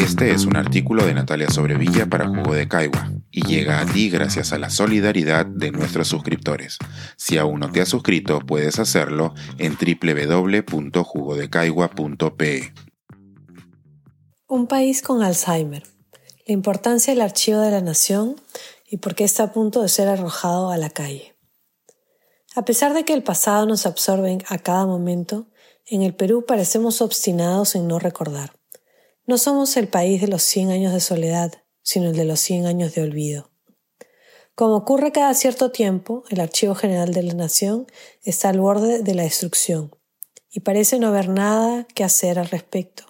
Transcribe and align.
Este 0.00 0.32
es 0.32 0.46
un 0.46 0.56
artículo 0.56 1.04
de 1.04 1.12
Natalia 1.12 1.50
Sobrevilla 1.50 2.06
para 2.06 2.26
Jugo 2.26 2.54
de 2.54 2.66
Caigua 2.66 3.12
y 3.30 3.46
llega 3.46 3.80
a 3.80 3.86
ti 3.86 4.08
gracias 4.08 4.54
a 4.54 4.58
la 4.58 4.70
solidaridad 4.70 5.44
de 5.44 5.72
nuestros 5.72 6.08
suscriptores. 6.08 6.78
Si 7.18 7.36
aún 7.36 7.60
no 7.60 7.70
te 7.70 7.82
has 7.82 7.90
suscrito, 7.90 8.40
puedes 8.40 8.78
hacerlo 8.78 9.34
en 9.58 9.76
www.jugodecaigua.pe. 9.76 12.72
Un 14.48 14.66
país 14.66 15.02
con 15.02 15.22
Alzheimer. 15.22 15.82
La 16.46 16.54
importancia 16.54 17.12
del 17.12 17.20
archivo 17.20 17.60
de 17.60 17.70
la 17.70 17.82
nación 17.82 18.36
y 18.88 18.96
por 18.96 19.14
qué 19.14 19.24
está 19.24 19.42
a 19.42 19.52
punto 19.52 19.82
de 19.82 19.90
ser 19.90 20.08
arrojado 20.08 20.70
a 20.70 20.78
la 20.78 20.88
calle. 20.88 21.36
A 22.56 22.64
pesar 22.64 22.94
de 22.94 23.04
que 23.04 23.12
el 23.12 23.22
pasado 23.22 23.66
nos 23.66 23.84
absorbe 23.84 24.38
a 24.48 24.56
cada 24.56 24.86
momento, 24.86 25.48
en 25.84 26.00
el 26.00 26.14
Perú 26.14 26.46
parecemos 26.46 27.02
obstinados 27.02 27.74
en 27.74 27.86
no 27.86 27.98
recordar. 27.98 28.59
No 29.30 29.38
somos 29.38 29.76
el 29.76 29.86
país 29.86 30.20
de 30.20 30.26
los 30.26 30.42
100 30.42 30.72
años 30.72 30.92
de 30.92 30.98
soledad, 30.98 31.62
sino 31.82 32.10
el 32.10 32.16
de 32.16 32.24
los 32.24 32.40
100 32.40 32.66
años 32.66 32.96
de 32.96 33.02
olvido. 33.02 33.52
Como 34.56 34.74
ocurre 34.74 35.12
cada 35.12 35.34
cierto 35.34 35.70
tiempo, 35.70 36.24
el 36.30 36.40
Archivo 36.40 36.74
General 36.74 37.14
de 37.14 37.22
la 37.22 37.34
Nación 37.34 37.86
está 38.24 38.48
al 38.48 38.58
borde 38.58 39.04
de 39.04 39.14
la 39.14 39.22
destrucción 39.22 39.94
y 40.50 40.58
parece 40.58 40.98
no 40.98 41.06
haber 41.06 41.28
nada 41.28 41.86
que 41.94 42.02
hacer 42.02 42.40
al 42.40 42.48
respecto. 42.48 43.04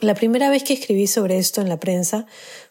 La 0.00 0.14
primera 0.14 0.48
vez 0.48 0.64
que 0.64 0.72
escribí 0.72 1.06
sobre 1.06 1.36
esto 1.36 1.60
en 1.60 1.68
la 1.68 1.80
prensa 1.80 2.24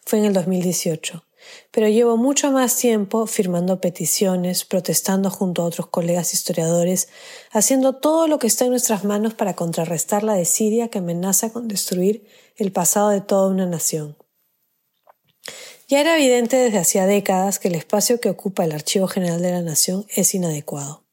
fue 0.04 0.18
en 0.18 0.24
el 0.24 0.32
2018 0.32 1.24
pero 1.70 1.88
llevo 1.88 2.16
mucho 2.16 2.50
más 2.50 2.76
tiempo 2.76 3.26
firmando 3.26 3.80
peticiones, 3.80 4.64
protestando 4.64 5.30
junto 5.30 5.62
a 5.62 5.66
otros 5.66 5.88
colegas 5.88 6.34
historiadores, 6.34 7.08
haciendo 7.50 7.96
todo 7.96 8.28
lo 8.28 8.38
que 8.38 8.46
está 8.46 8.64
en 8.64 8.70
nuestras 8.70 9.04
manos 9.04 9.34
para 9.34 9.54
contrarrestar 9.54 10.22
la 10.22 10.34
desidia 10.34 10.88
que 10.88 10.98
amenaza 10.98 11.50
con 11.50 11.68
destruir 11.68 12.26
el 12.56 12.72
pasado 12.72 13.10
de 13.10 13.20
toda 13.20 13.48
una 13.48 13.66
nación. 13.66 14.16
Ya 15.88 16.00
era 16.00 16.16
evidente 16.16 16.56
desde 16.56 16.78
hacía 16.78 17.06
décadas 17.06 17.60
que 17.60 17.68
el 17.68 17.76
espacio 17.76 18.20
que 18.20 18.30
ocupa 18.30 18.64
el 18.64 18.72
Archivo 18.72 19.06
General 19.06 19.40
de 19.40 19.52
la 19.52 19.62
Nación 19.62 20.04
es 20.14 20.34
inadecuado. 20.34 21.04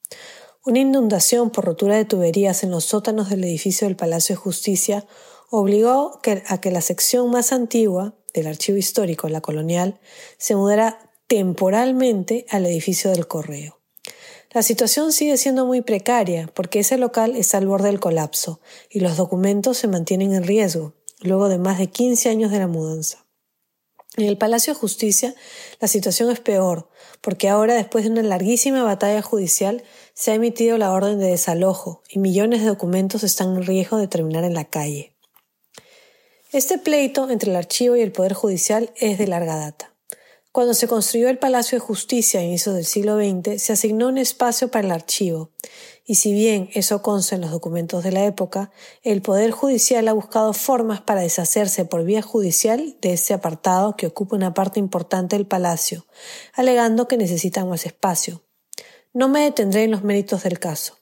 Una 0.66 0.80
inundación 0.80 1.52
por 1.52 1.66
rotura 1.66 1.96
de 1.98 2.06
tuberías 2.06 2.64
en 2.64 2.72
los 2.72 2.86
sótanos 2.86 3.30
del 3.30 3.44
edificio 3.44 3.86
del 3.86 3.98
Palacio 3.98 4.36
de 4.36 4.42
Justicia 4.42 5.06
obligó 5.52 6.20
a 6.48 6.62
que 6.62 6.72
la 6.72 6.82
sección 6.82 7.30
más 7.30 7.52
antigua, 7.52 8.16
del 8.34 8.48
archivo 8.48 8.78
histórico, 8.78 9.30
la 9.30 9.42
colonial, 9.42 10.00
se 10.38 10.56
mudará 10.56 11.12
temporalmente 11.28 12.46
al 12.50 12.66
edificio 12.66 13.12
del 13.12 13.28
correo. 13.28 13.80
La 14.52 14.62
situación 14.62 15.12
sigue 15.12 15.38
siendo 15.38 15.66
muy 15.66 15.82
precaria 15.82 16.48
porque 16.54 16.80
ese 16.80 16.98
local 16.98 17.36
está 17.36 17.58
al 17.58 17.68
borde 17.68 17.88
del 17.88 18.00
colapso 18.00 18.60
y 18.90 19.00
los 19.00 19.18
documentos 19.18 19.78
se 19.78 19.88
mantienen 19.88 20.34
en 20.34 20.44
riesgo, 20.44 20.94
luego 21.22 21.50
de 21.50 21.58
más 21.58 21.80
de 21.80 21.88
15 21.88 22.30
años 22.30 22.52
de 22.52 22.60
la 22.60 22.68
mudanza. 22.68 23.26
En 24.16 24.26
el 24.26 24.38
Palacio 24.38 24.74
de 24.74 24.80
Justicia 24.80 25.34
la 25.80 25.88
situación 25.88 26.30
es 26.30 26.40
peor, 26.40 26.88
porque 27.20 27.50
ahora, 27.50 27.74
después 27.74 28.04
de 28.04 28.12
una 28.12 28.22
larguísima 28.22 28.84
batalla 28.84 29.24
judicial, 29.24 29.82
se 30.14 30.32
ha 30.32 30.36
emitido 30.36 30.78
la 30.78 30.92
orden 30.92 31.18
de 31.18 31.30
desalojo 31.30 32.04
y 32.08 32.20
millones 32.20 32.62
de 32.62 32.68
documentos 32.68 33.24
están 33.24 33.56
en 33.56 33.64
riesgo 33.64 33.98
de 33.98 34.08
terminar 34.08 34.44
en 34.44 34.54
la 34.54 34.66
calle. 34.66 35.13
Este 36.54 36.78
pleito 36.78 37.32
entre 37.32 37.50
el 37.50 37.58
archivo 37.58 37.96
y 37.96 38.02
el 38.02 38.12
Poder 38.12 38.34
Judicial 38.34 38.92
es 38.98 39.18
de 39.18 39.26
larga 39.26 39.56
data. 39.56 39.96
Cuando 40.52 40.76
se 40.76 40.88
construyó 40.88 41.28
el 41.30 41.40
Palacio 41.40 41.78
de 41.80 41.84
Justicia 41.84 42.40
a 42.40 42.44
inicios 42.44 42.76
del 42.76 42.86
siglo 42.86 43.18
XX, 43.18 43.60
se 43.60 43.74
asignó 43.74 44.08
un 44.08 44.20
espacio 44.20 44.70
para 44.70 44.86
el 44.86 44.92
archivo, 44.92 45.50
y 46.06 46.14
si 46.14 46.32
bien 46.32 46.70
eso 46.76 47.02
consta 47.02 47.34
en 47.34 47.42
los 47.42 47.50
documentos 47.50 48.04
de 48.04 48.12
la 48.12 48.26
época, 48.26 48.70
el 49.02 49.24
Poder 49.24 49.50
Judicial 49.50 50.08
ha 50.08 50.14
buscado 50.14 50.54
formas 50.54 51.02
para 51.02 51.22
deshacerse 51.22 51.86
por 51.86 52.04
vía 52.04 52.22
judicial 52.22 52.98
de 53.02 53.14
ese 53.14 53.34
apartado 53.34 53.98
que 53.98 54.06
ocupa 54.06 54.36
una 54.36 54.54
parte 54.54 54.80
importante 54.80 55.36
del 55.36 55.48
palacio, 55.48 56.06
alegando 56.54 57.08
que 57.08 57.18
necesitan 57.18 57.68
más 57.68 57.88
espacio. 57.88 58.44
No 59.12 59.28
me 59.28 59.42
detendré 59.42 59.86
en 59.86 59.92
los 59.92 60.04
méritos 60.04 60.44
del 60.44 60.60
caso. 60.60 61.00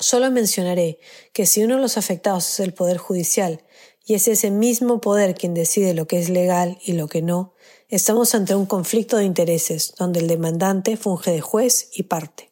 Solo 0.00 0.30
mencionaré 0.30 0.98
que 1.32 1.44
si 1.46 1.62
uno 1.64 1.76
de 1.76 1.82
los 1.82 1.96
afectados 1.96 2.48
es 2.48 2.60
el 2.60 2.72
Poder 2.72 2.98
Judicial 2.98 3.64
y 4.08 4.14
es 4.14 4.26
ese 4.26 4.50
mismo 4.50 5.02
poder 5.02 5.34
quien 5.34 5.52
decide 5.52 5.92
lo 5.92 6.06
que 6.06 6.18
es 6.18 6.30
legal 6.30 6.78
y 6.82 6.94
lo 6.94 7.08
que 7.08 7.20
no, 7.20 7.52
estamos 7.90 8.34
ante 8.34 8.54
un 8.54 8.64
conflicto 8.64 9.18
de 9.18 9.24
intereses 9.24 9.92
donde 9.98 10.20
el 10.20 10.28
demandante 10.28 10.96
funge 10.96 11.30
de 11.30 11.42
juez 11.42 11.90
y 11.92 12.04
parte. 12.04 12.50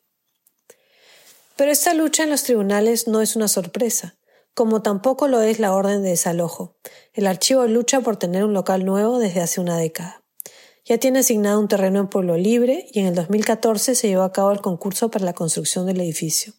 Pero 1.56 1.72
esta 1.72 1.94
lucha 1.94 2.24
en 2.24 2.30
los 2.30 2.42
tribunales 2.42 3.08
no 3.08 3.22
es 3.22 3.36
una 3.36 3.48
sorpresa, 3.48 4.18
como 4.52 4.82
tampoco 4.82 5.28
lo 5.28 5.40
es 5.40 5.58
la 5.58 5.72
orden 5.72 6.02
de 6.02 6.10
desalojo. 6.10 6.76
El 7.14 7.26
archivo 7.26 7.66
lucha 7.66 8.02
por 8.02 8.18
tener 8.18 8.44
un 8.44 8.52
local 8.52 8.84
nuevo 8.84 9.18
desde 9.18 9.40
hace 9.40 9.58
una 9.58 9.78
década. 9.78 10.22
Ya 10.84 10.98
tiene 10.98 11.20
asignado 11.20 11.58
un 11.58 11.68
terreno 11.68 12.00
en 12.00 12.08
Pueblo 12.08 12.36
Libre 12.36 12.86
y 12.92 13.00
en 13.00 13.06
el 13.06 13.14
2014 13.14 13.94
se 13.94 14.08
llevó 14.08 14.24
a 14.24 14.32
cabo 14.32 14.52
el 14.52 14.60
concurso 14.60 15.10
para 15.10 15.24
la 15.24 15.32
construcción 15.32 15.86
del 15.86 16.02
edificio. 16.02 16.52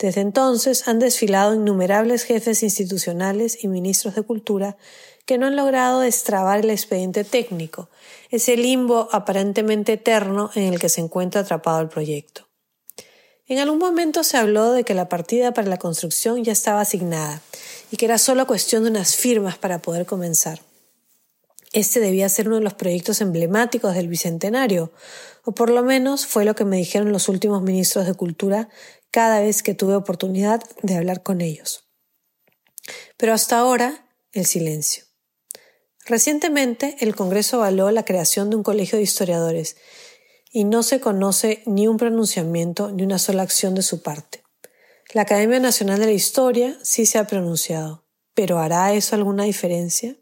Desde 0.00 0.22
entonces 0.22 0.88
han 0.88 0.98
desfilado 0.98 1.54
innumerables 1.54 2.24
jefes 2.24 2.62
institucionales 2.62 3.62
y 3.62 3.68
ministros 3.68 4.14
de 4.14 4.22
Cultura 4.22 4.78
que 5.26 5.36
no 5.36 5.46
han 5.46 5.56
logrado 5.56 6.00
destrabar 6.00 6.60
el 6.60 6.70
expediente 6.70 7.22
técnico, 7.22 7.90
ese 8.30 8.56
limbo 8.56 9.10
aparentemente 9.12 9.92
eterno 9.92 10.50
en 10.54 10.72
el 10.72 10.78
que 10.78 10.88
se 10.88 11.02
encuentra 11.02 11.42
atrapado 11.42 11.80
el 11.82 11.88
proyecto. 11.88 12.48
En 13.46 13.58
algún 13.58 13.78
momento 13.78 14.24
se 14.24 14.38
habló 14.38 14.72
de 14.72 14.84
que 14.84 14.94
la 14.94 15.10
partida 15.10 15.52
para 15.52 15.68
la 15.68 15.76
construcción 15.76 16.42
ya 16.44 16.52
estaba 16.52 16.80
asignada 16.80 17.42
y 17.90 17.98
que 17.98 18.06
era 18.06 18.16
solo 18.16 18.46
cuestión 18.46 18.84
de 18.84 18.90
unas 18.90 19.16
firmas 19.16 19.58
para 19.58 19.82
poder 19.82 20.06
comenzar. 20.06 20.62
Este 21.72 22.00
debía 22.00 22.28
ser 22.28 22.48
uno 22.48 22.56
de 22.56 22.64
los 22.64 22.74
proyectos 22.74 23.20
emblemáticos 23.20 23.94
del 23.94 24.08
Bicentenario, 24.08 24.92
o 25.44 25.52
por 25.52 25.70
lo 25.70 25.82
menos 25.82 26.26
fue 26.26 26.44
lo 26.44 26.54
que 26.54 26.64
me 26.64 26.78
dijeron 26.78 27.12
los 27.12 27.28
últimos 27.28 27.62
ministros 27.62 28.06
de 28.06 28.14
Cultura 28.14 28.68
cada 29.10 29.40
vez 29.40 29.62
que 29.62 29.74
tuve 29.74 29.94
oportunidad 29.94 30.62
de 30.82 30.96
hablar 30.96 31.22
con 31.22 31.40
ellos. 31.40 31.88
Pero 33.16 33.32
hasta 33.32 33.58
ahora, 33.58 34.06
el 34.32 34.46
silencio. 34.46 35.04
Recientemente, 36.06 36.96
el 37.00 37.14
Congreso 37.14 37.56
avaló 37.56 37.90
la 37.90 38.04
creación 38.04 38.50
de 38.50 38.56
un 38.56 38.62
colegio 38.62 38.98
de 38.98 39.04
historiadores 39.04 39.76
y 40.50 40.64
no 40.64 40.82
se 40.82 41.00
conoce 41.00 41.62
ni 41.66 41.86
un 41.86 41.96
pronunciamiento 41.96 42.90
ni 42.90 43.04
una 43.04 43.18
sola 43.18 43.42
acción 43.42 43.74
de 43.74 43.82
su 43.82 44.02
parte. 44.02 44.42
La 45.12 45.22
Academia 45.22 45.60
Nacional 45.60 46.00
de 46.00 46.06
la 46.06 46.12
Historia 46.12 46.78
sí 46.82 47.06
se 47.06 47.18
ha 47.18 47.26
pronunciado, 47.26 48.04
pero 48.34 48.58
¿hará 48.58 48.92
eso 48.94 49.14
alguna 49.14 49.44
diferencia? 49.44 50.16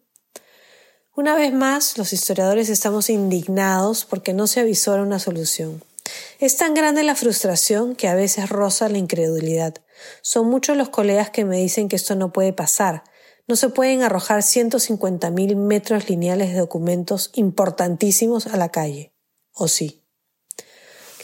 Una 1.14 1.34
vez 1.34 1.52
más, 1.52 1.98
los 1.98 2.12
historiadores 2.12 2.68
estamos 2.68 3.10
indignados 3.10 4.04
porque 4.04 4.32
no 4.32 4.46
se 4.46 4.60
avisó 4.60 4.94
una 4.94 5.18
solución. 5.18 5.82
Es 6.38 6.56
tan 6.56 6.72
grande 6.72 7.02
la 7.02 7.16
frustración 7.16 7.96
que 7.96 8.06
a 8.06 8.14
veces 8.14 8.48
roza 8.48 8.88
la 8.88 8.98
incredulidad. 8.98 9.74
Son 10.22 10.46
muchos 10.46 10.76
los 10.76 10.88
colegas 10.88 11.30
que 11.30 11.44
me 11.44 11.56
dicen 11.56 11.88
que 11.88 11.96
esto 11.96 12.14
no 12.14 12.32
puede 12.32 12.52
pasar. 12.52 13.02
No 13.48 13.56
se 13.56 13.70
pueden 13.70 14.02
arrojar 14.02 14.42
150.000 14.42 15.56
metros 15.56 16.08
lineales 16.08 16.52
de 16.52 16.60
documentos 16.60 17.32
importantísimos 17.34 18.46
a 18.46 18.56
la 18.56 18.68
calle. 18.68 19.12
¿O 19.52 19.66
sí? 19.66 20.04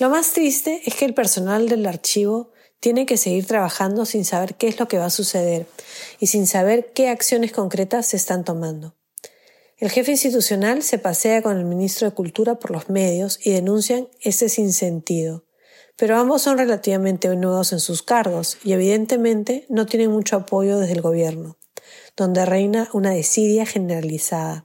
Lo 0.00 0.10
más 0.10 0.32
triste 0.32 0.82
es 0.84 0.96
que 0.96 1.04
el 1.04 1.14
personal 1.14 1.68
del 1.68 1.86
archivo 1.86 2.50
tiene 2.80 3.06
que 3.06 3.16
seguir 3.16 3.46
trabajando 3.46 4.06
sin 4.06 4.24
saber 4.24 4.56
qué 4.56 4.66
es 4.66 4.80
lo 4.80 4.88
que 4.88 4.98
va 4.98 5.06
a 5.06 5.10
suceder 5.10 5.68
y 6.18 6.26
sin 6.26 6.48
saber 6.48 6.92
qué 6.92 7.08
acciones 7.08 7.52
concretas 7.52 8.06
se 8.06 8.16
están 8.16 8.44
tomando. 8.44 8.96
El 9.84 9.90
jefe 9.90 10.12
institucional 10.12 10.82
se 10.82 10.96
pasea 10.96 11.42
con 11.42 11.58
el 11.58 11.66
ministro 11.66 12.08
de 12.08 12.14
Cultura 12.14 12.54
por 12.54 12.70
los 12.70 12.88
medios 12.88 13.38
y 13.44 13.50
denuncian 13.50 14.08
ese 14.22 14.48
sinsentido. 14.48 15.44
Pero 15.96 16.16
ambos 16.16 16.40
son 16.40 16.56
relativamente 16.56 17.28
nuevos 17.36 17.70
en 17.74 17.80
sus 17.80 18.02
cargos 18.02 18.56
y 18.64 18.72
evidentemente 18.72 19.66
no 19.68 19.84
tienen 19.84 20.10
mucho 20.10 20.36
apoyo 20.36 20.78
desde 20.78 20.94
el 20.94 21.02
gobierno, 21.02 21.58
donde 22.16 22.46
reina 22.46 22.88
una 22.94 23.10
desidia 23.10 23.66
generalizada. 23.66 24.64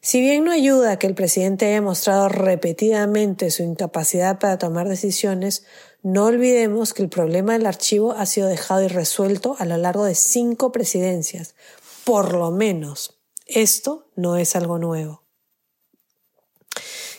Si 0.00 0.20
bien 0.20 0.42
no 0.42 0.50
ayuda 0.50 0.98
que 0.98 1.06
el 1.06 1.14
presidente 1.14 1.66
haya 1.66 1.80
mostrado 1.80 2.28
repetidamente 2.28 3.52
su 3.52 3.62
incapacidad 3.62 4.40
para 4.40 4.58
tomar 4.58 4.88
decisiones, 4.88 5.66
no 6.02 6.24
olvidemos 6.24 6.94
que 6.94 7.02
el 7.04 7.08
problema 7.08 7.52
del 7.52 7.66
archivo 7.66 8.10
ha 8.10 8.26
sido 8.26 8.48
dejado 8.48 8.82
irresuelto 8.82 9.54
a 9.60 9.66
lo 9.66 9.76
largo 9.76 10.04
de 10.04 10.16
cinco 10.16 10.72
presidencias, 10.72 11.54
por 12.02 12.34
lo 12.34 12.50
menos. 12.50 13.15
Esto 13.46 14.10
no 14.16 14.36
es 14.36 14.56
algo 14.56 14.78
nuevo. 14.78 15.22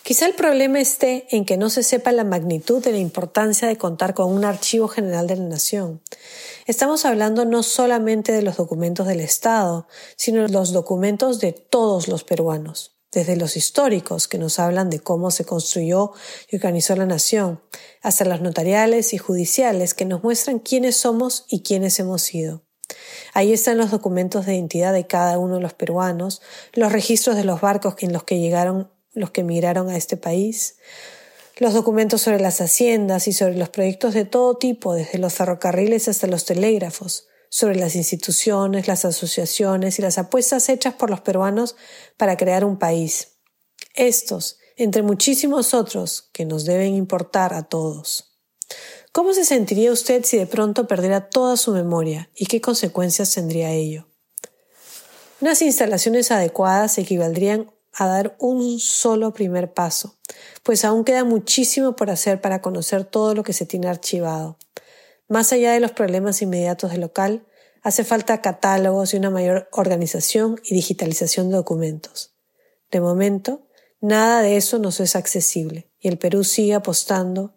Quizá 0.03 0.25
el 0.25 0.35
problema 0.35 0.79
esté 0.79 1.25
en 1.31 1.45
que 1.45 1.57
no 1.57 1.69
se 1.69 1.83
sepa 1.83 2.11
la 2.11 2.25
magnitud 2.25 2.83
de 2.83 2.91
la 2.91 2.97
importancia 2.97 3.67
de 3.67 3.77
contar 3.77 4.13
con 4.13 4.31
un 4.31 4.43
archivo 4.43 4.89
general 4.89 5.27
de 5.27 5.37
la 5.37 5.43
nación. 5.43 6.01
Estamos 6.65 7.05
hablando 7.05 7.45
no 7.45 7.63
solamente 7.63 8.33
de 8.33 8.41
los 8.41 8.57
documentos 8.57 9.07
del 9.07 9.21
Estado, 9.21 9.87
sino 10.17 10.41
de 10.43 10.49
los 10.49 10.73
documentos 10.73 11.39
de 11.39 11.53
todos 11.53 12.09
los 12.09 12.25
peruanos, 12.25 12.97
desde 13.11 13.37
los 13.37 13.55
históricos 13.55 14.27
que 14.27 14.37
nos 14.37 14.59
hablan 14.59 14.89
de 14.89 14.99
cómo 14.99 15.31
se 15.31 15.45
construyó 15.45 16.11
y 16.49 16.57
organizó 16.57 16.95
la 16.97 17.05
nación, 17.05 17.61
hasta 18.01 18.25
los 18.25 18.41
notariales 18.41 19.13
y 19.13 19.17
judiciales 19.17 19.93
que 19.93 20.05
nos 20.05 20.23
muestran 20.23 20.59
quiénes 20.59 20.97
somos 20.97 21.45
y 21.47 21.63
quiénes 21.63 21.99
hemos 21.99 22.21
sido. 22.21 22.66
Ahí 23.33 23.53
están 23.53 23.77
los 23.77 23.91
documentos 23.91 24.45
de 24.45 24.55
identidad 24.55 24.93
de 24.93 25.07
cada 25.07 25.37
uno 25.37 25.55
de 25.55 25.61
los 25.61 25.73
peruanos, 25.73 26.41
los 26.73 26.91
registros 26.91 27.35
de 27.35 27.43
los 27.43 27.61
barcos 27.61 27.95
en 27.99 28.13
los 28.13 28.23
que 28.23 28.39
llegaron 28.39 28.89
los 29.17 29.31
que 29.31 29.41
emigraron 29.41 29.89
a 29.89 29.97
este 29.97 30.15
país, 30.15 30.77
los 31.57 31.73
documentos 31.73 32.21
sobre 32.21 32.39
las 32.39 32.61
haciendas 32.61 33.27
y 33.27 33.33
sobre 33.33 33.55
los 33.55 33.69
proyectos 33.69 34.13
de 34.13 34.25
todo 34.25 34.57
tipo, 34.57 34.93
desde 34.93 35.17
los 35.17 35.33
ferrocarriles 35.33 36.07
hasta 36.07 36.27
los 36.27 36.45
telégrafos, 36.45 37.27
sobre 37.49 37.75
las 37.75 37.95
instituciones, 37.95 38.87
las 38.87 39.05
asociaciones 39.05 39.97
y 39.97 40.03
las 40.03 40.17
apuestas 40.17 40.69
hechas 40.69 40.93
por 40.93 41.09
los 41.09 41.21
peruanos 41.21 41.75
para 42.15 42.37
crear 42.37 42.63
un 42.63 42.77
país. 42.77 43.39
Estos, 43.95 44.59
entre 44.75 45.01
muchísimos 45.01 45.73
otros, 45.73 46.29
que 46.31 46.45
nos 46.45 46.65
deben 46.65 46.93
importar 46.93 47.53
a 47.53 47.63
todos. 47.63 48.37
¿Cómo 49.17 49.33
se 49.33 49.45
sentiría 49.45 49.91
usted 49.91 50.23
si 50.25 50.37
de 50.37 50.45
pronto 50.45 50.85
perdiera 50.85 51.27
toda 51.27 51.57
su 51.57 51.71
memoria 51.71 52.29
y 52.35 52.45
qué 52.45 52.61
consecuencias 52.61 53.33
tendría 53.33 53.71
ello? 53.71 54.07
Unas 55.41 55.63
instalaciones 55.63 56.29
adecuadas 56.29 56.99
equivaldrían 56.99 57.71
a 57.93 58.05
dar 58.05 58.35
un 58.37 58.79
solo 58.79 59.33
primer 59.33 59.73
paso, 59.73 60.19
pues 60.61 60.85
aún 60.85 61.03
queda 61.03 61.23
muchísimo 61.23 61.95
por 61.95 62.11
hacer 62.11 62.41
para 62.41 62.61
conocer 62.61 63.05
todo 63.05 63.33
lo 63.33 63.41
que 63.41 63.53
se 63.53 63.65
tiene 63.65 63.87
archivado. 63.87 64.59
Más 65.27 65.51
allá 65.51 65.71
de 65.71 65.79
los 65.79 65.93
problemas 65.93 66.43
inmediatos 66.43 66.91
del 66.91 67.01
local, 67.01 67.43
hace 67.81 68.03
falta 68.03 68.43
catálogos 68.43 69.15
y 69.15 69.17
una 69.17 69.31
mayor 69.31 69.67
organización 69.71 70.61
y 70.63 70.75
digitalización 70.75 71.49
de 71.49 71.55
documentos. 71.55 72.35
De 72.91 73.01
momento, 73.01 73.65
nada 73.99 74.43
de 74.43 74.57
eso 74.57 74.77
nos 74.77 74.99
es 74.99 75.15
accesible 75.15 75.89
y 75.99 76.07
el 76.07 76.19
Perú 76.19 76.43
sigue 76.43 76.75
apostando 76.75 77.56